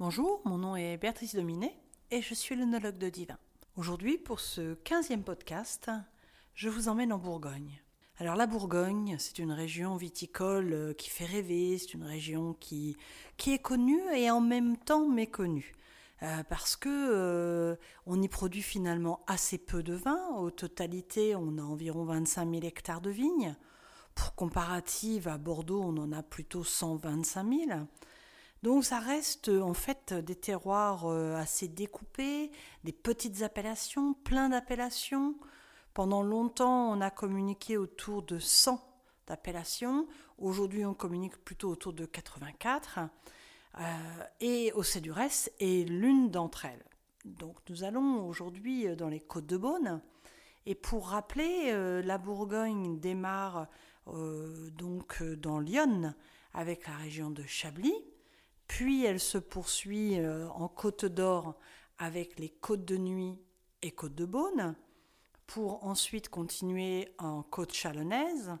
[0.00, 1.76] Bonjour, mon nom est Béatrice Dominet
[2.12, 3.36] et je suis l'œnologue de Divin.
[3.74, 5.90] Aujourd'hui, pour ce 15e podcast,
[6.54, 7.80] je vous emmène en Bourgogne.
[8.18, 12.96] Alors la Bourgogne, c'est une région viticole euh, qui fait rêver, c'est une région qui,
[13.38, 15.74] qui est connue et en même temps méconnue.
[16.22, 17.74] Euh, parce que euh,
[18.06, 20.28] on y produit finalement assez peu de vin.
[20.36, 23.56] Au totalité, on a environ 25 000 hectares de vignes.
[24.14, 27.80] Pour comparative, à Bordeaux, on en a plutôt 125 000.
[28.62, 32.50] Donc ça reste en fait des terroirs euh, assez découpés,
[32.82, 35.36] des petites appellations, plein d'appellations.
[35.94, 38.80] Pendant longtemps, on a communiqué autour de 100
[39.28, 40.08] appellations.
[40.38, 42.98] Aujourd'hui, on communique plutôt autour de 84.
[43.78, 43.82] Euh,
[44.40, 46.84] et Océdurès est l'une d'entre elles.
[47.24, 50.00] Donc nous allons aujourd'hui dans les Côtes de Beaune.
[50.66, 53.68] Et pour rappeler, euh, la Bourgogne démarre
[54.06, 56.14] donc dans Lyon
[56.54, 57.92] avec la région de Chablis
[58.68, 61.58] puis elle se poursuit euh, en Côte d'Or
[61.98, 63.38] avec les Côtes de Nuit
[63.82, 64.76] et Côtes de Beaune,
[65.46, 68.56] pour ensuite continuer en Côte chalonnaise,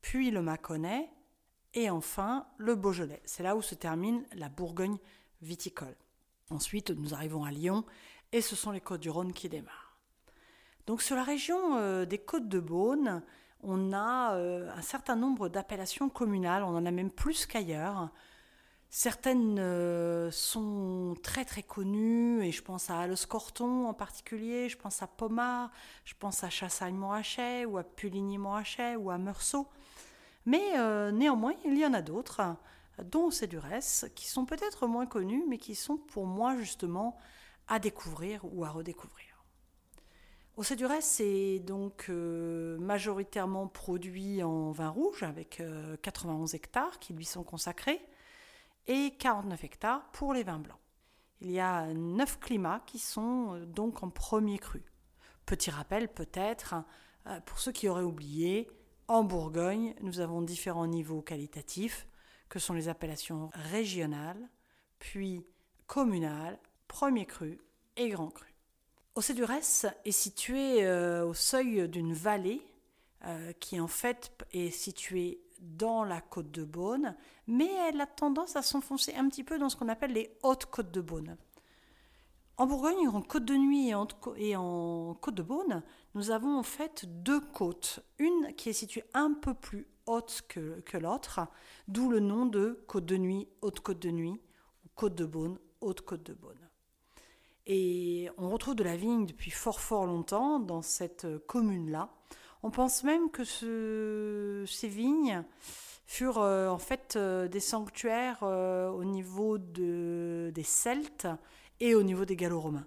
[0.00, 1.10] puis le Mâconnais,
[1.74, 3.22] et enfin le Beaujolais.
[3.24, 4.98] C'est là où se termine la Bourgogne
[5.42, 5.96] viticole.
[6.50, 7.84] Ensuite, nous arrivons à Lyon,
[8.30, 9.98] et ce sont les Côtes du Rhône qui démarrent.
[10.86, 13.22] Donc sur la région euh, des Côtes de Beaune,
[13.62, 18.10] on a euh, un certain nombre d'appellations communales, on en a même plus qu'ailleurs.
[18.94, 25.02] Certaines euh, sont très très connues, et je pense à Alescorton en particulier, je pense
[25.02, 25.70] à Pomard,
[26.04, 29.66] je pense à Chassagne-Morachet, ou à Puligny-Morachet, ou à Meursault.
[30.44, 32.42] Mais euh, néanmoins, il y en a d'autres,
[33.02, 37.16] dont Cédurès, qui sont peut-être moins connus, mais qui sont pour moi justement
[37.68, 39.42] à découvrir ou à redécouvrir.
[40.58, 45.62] Au Cédurès, c'est donc euh, majoritairement produit en vin rouge, avec
[46.02, 48.02] 91 hectares qui lui sont consacrés
[48.86, 50.78] et 49 hectares pour les vins blancs.
[51.40, 54.84] Il y a neuf climats qui sont euh, donc en premier cru.
[55.44, 56.74] Petit rappel peut-être,
[57.26, 58.70] euh, pour ceux qui auraient oublié,
[59.08, 62.06] en Bourgogne, nous avons différents niveaux qualitatifs,
[62.48, 64.48] que sont les appellations régionales,
[64.98, 65.44] puis
[65.86, 67.58] communales, premier cru
[67.96, 68.54] et grand cru.
[69.14, 72.62] Océdurès est situé euh, au seuil d'une vallée
[73.60, 78.62] qui en fait est située dans la côte de Beaune, mais elle a tendance à
[78.62, 81.36] s'enfoncer un petit peu dans ce qu'on appelle les hautes côtes de Beaune.
[82.58, 83.88] En Bourgogne, en Côte de Nuit
[84.36, 85.82] et en, Côte de Beaune,
[86.14, 88.00] nous avons en fait deux côtes.
[88.18, 91.40] Une qui est située un peu plus haute que, que l'autre,
[91.88, 94.40] d'où le nom de Côte de Nuit, Haute Côte de Nuit,
[94.84, 96.68] ou Côte de Beaune, Haute Côte de Beaune.
[97.66, 102.10] Et on retrouve de la vigne depuis fort fort longtemps dans cette commune-là.
[102.64, 105.42] On pense même que ces vignes
[106.06, 111.26] furent euh, en fait euh, des sanctuaires euh, au niveau des Celtes
[111.80, 112.86] et au niveau des Gallo-Romains.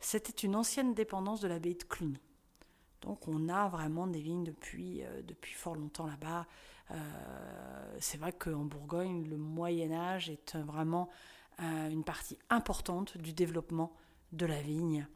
[0.00, 2.20] C'était une ancienne dépendance de l'abbaye de Cluny.
[3.00, 6.46] Donc on a vraiment des vignes depuis, depuis fort longtemps là-bas.
[7.98, 11.08] c'est vrai qu'en Bourgogne, le Moyen Âge est vraiment
[11.58, 13.94] une partie importante du développement
[14.32, 15.06] de la vigne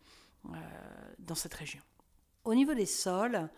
[1.18, 1.82] dans cette région.
[2.44, 3.50] Au niveau des sols,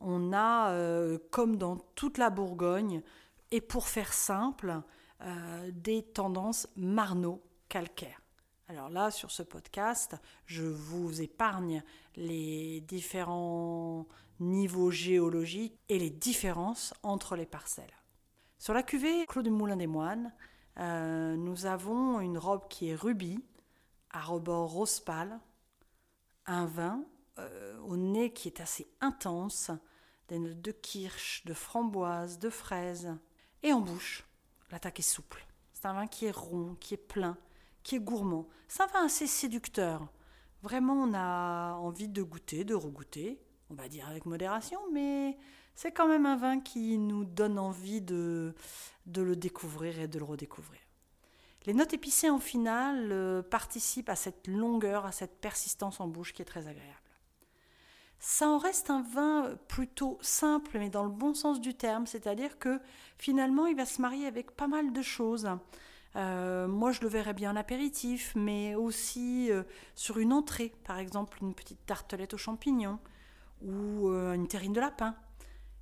[0.00, 3.02] on a, euh, comme dans toute la Bourgogne,
[3.50, 4.80] et pour faire simple,
[5.22, 8.22] euh, des tendances marno-calcaires.
[8.68, 10.16] Alors là, sur ce podcast,
[10.46, 11.82] je vous épargne
[12.16, 14.06] les différents
[14.38, 17.92] niveaux géologiques et les différences entre les parcelles.
[18.58, 20.32] Sur la cuvée Clos du Moulin des Moines,
[20.78, 23.44] euh, nous avons une robe qui est rubis,
[24.10, 25.38] à rebord rose pâle,
[26.46, 27.04] un vin
[27.86, 29.70] au nez qui est assez intense,
[30.30, 33.14] des notes de kirsch, de framboise, de fraise.
[33.62, 34.24] Et en bouche,
[34.70, 35.44] l'attaque est souple.
[35.74, 37.36] C'est un vin qui est rond, qui est plein,
[37.82, 38.48] qui est gourmand.
[38.68, 40.08] C'est un vin assez séducteur.
[40.62, 43.40] Vraiment, on a envie de goûter, de regoûter.
[43.70, 45.36] On va dire avec modération, mais
[45.74, 48.54] c'est quand même un vin qui nous donne envie de,
[49.06, 50.80] de le découvrir et de le redécouvrir.
[51.66, 56.32] Les notes épicées en finale euh, participent à cette longueur, à cette persistance en bouche
[56.32, 56.99] qui est très agréable
[58.20, 62.58] ça en reste un vin plutôt simple, mais dans le bon sens du terme, c'est-à-dire
[62.58, 62.78] que
[63.16, 65.48] finalement, il va se marier avec pas mal de choses.
[66.16, 69.62] Euh, moi, je le verrais bien en apéritif, mais aussi euh,
[69.94, 72.98] sur une entrée, par exemple une petite tartelette aux champignons
[73.62, 75.16] ou euh, une terrine de lapin.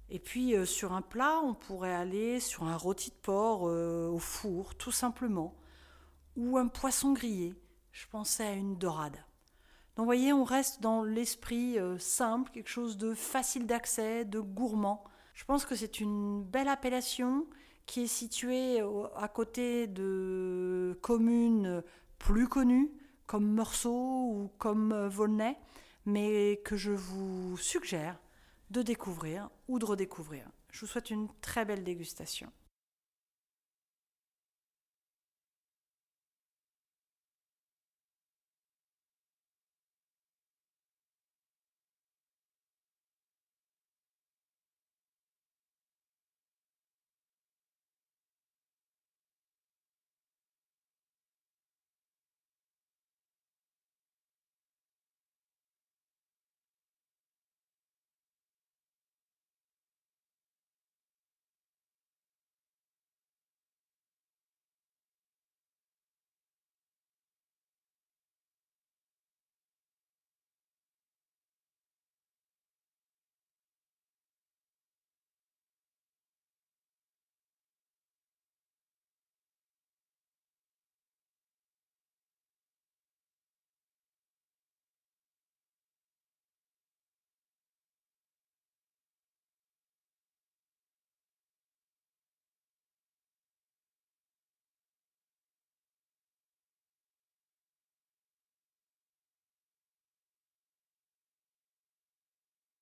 [0.08, 4.74] Et puis sur un plat, on pourrait aller sur un rôti de porc au four,
[4.74, 5.54] tout simplement,
[6.34, 7.54] ou un poisson grillé.
[7.92, 9.18] Je pensais à une dorade.
[9.98, 14.38] Donc vous voyez, on reste dans l'esprit euh, simple, quelque chose de facile d'accès, de
[14.38, 15.02] gourmand.
[15.34, 17.48] Je pense que c'est une belle appellation
[17.84, 18.80] qui est située
[19.16, 21.82] à côté de communes
[22.20, 22.92] plus connus
[23.26, 25.56] comme Meursault ou comme euh, Volnay,
[26.06, 28.20] mais que je vous suggère
[28.70, 30.44] de découvrir ou de redécouvrir.
[30.70, 32.52] Je vous souhaite une très belle dégustation.